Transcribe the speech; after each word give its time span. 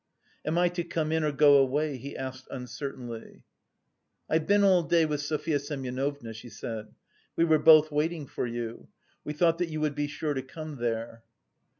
"Am 0.43 0.57
I 0.57 0.67
to 0.69 0.83
come 0.83 1.11
in 1.11 1.23
or 1.23 1.31
go 1.31 1.57
away?" 1.57 1.95
he 1.97 2.17
asked 2.17 2.47
uncertainly. 2.49 3.43
"I've 4.27 4.47
been 4.47 4.63
all 4.63 4.81
day 4.81 5.05
with 5.05 5.21
Sofya 5.21 5.59
Semyonovna. 5.59 6.33
We 7.35 7.45
were 7.45 7.59
both 7.59 7.91
waiting 7.91 8.25
for 8.25 8.47
you. 8.47 8.87
We 9.23 9.33
thought 9.33 9.59
that 9.59 9.69
you 9.69 9.79
would 9.79 9.93
be 9.93 10.07
sure 10.07 10.33
to 10.33 10.41
come 10.41 10.77
there." 10.77 11.21